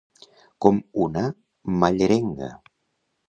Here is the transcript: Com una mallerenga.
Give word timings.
Com 0.65 0.77
una 1.07 1.23
mallerenga. 1.83 2.49